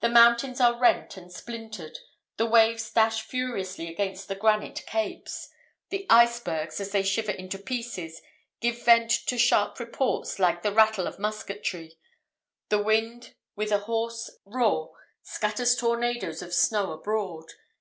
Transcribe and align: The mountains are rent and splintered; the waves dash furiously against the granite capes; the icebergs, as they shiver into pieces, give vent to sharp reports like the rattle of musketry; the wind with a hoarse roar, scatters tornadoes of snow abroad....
The 0.00 0.08
mountains 0.08 0.60
are 0.60 0.76
rent 0.76 1.16
and 1.16 1.30
splintered; 1.32 1.96
the 2.36 2.46
waves 2.46 2.90
dash 2.90 3.22
furiously 3.22 3.86
against 3.88 4.26
the 4.26 4.34
granite 4.34 4.84
capes; 4.86 5.50
the 5.88 6.04
icebergs, 6.10 6.80
as 6.80 6.90
they 6.90 7.04
shiver 7.04 7.30
into 7.30 7.58
pieces, 7.60 8.20
give 8.60 8.84
vent 8.84 9.12
to 9.26 9.38
sharp 9.38 9.78
reports 9.78 10.40
like 10.40 10.64
the 10.64 10.72
rattle 10.72 11.06
of 11.06 11.20
musketry; 11.20 11.96
the 12.70 12.82
wind 12.82 13.36
with 13.54 13.70
a 13.70 13.78
hoarse 13.78 14.30
roar, 14.44 14.94
scatters 15.22 15.76
tornadoes 15.76 16.42
of 16.42 16.52
snow 16.52 16.90
abroad.... 16.90 17.44